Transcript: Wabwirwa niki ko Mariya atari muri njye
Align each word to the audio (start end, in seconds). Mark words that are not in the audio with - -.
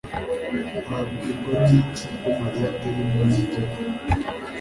Wabwirwa 0.91 1.53
niki 1.69 2.05
ko 2.19 2.27
Mariya 2.39 2.67
atari 2.73 3.01
muri 3.11 3.33
njye 3.45 3.61